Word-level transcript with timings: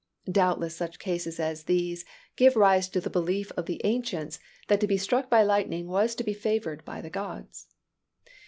Doubtless 0.31 0.75
such 0.75 0.97
cases 0.97 1.39
as 1.39 1.65
these 1.65 2.05
gave 2.35 2.55
rise 2.55 2.89
to 2.89 2.99
the 2.99 3.07
belief 3.11 3.51
of 3.55 3.67
the 3.67 3.79
ancients, 3.83 4.39
that 4.67 4.79
to 4.81 4.87
be 4.87 4.97
struck 4.97 5.29
by 5.29 5.43
lightning 5.43 5.85
was 5.87 6.15
to 6.15 6.23
be 6.23 6.33
favored 6.33 6.83
by 6.83 7.01
the 7.01 7.11
gods. 7.11 7.67